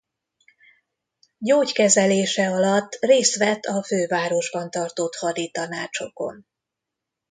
Gyógykezelése 1.37 2.47
alatt 2.51 2.97
részt 3.01 3.37
vett 3.37 3.63
a 3.63 3.83
fővárosban 3.83 4.71
tartott 4.71 5.15
haditanácsokon. 5.15 6.45